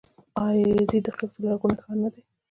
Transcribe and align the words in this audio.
آیا 0.45 0.65
یزد 0.69 0.95
د 1.05 1.07
خښتو 1.15 1.39
لرغونی 1.43 1.77
ښار 1.83 1.97
نه 2.03 2.09
دی؟ 2.13 2.21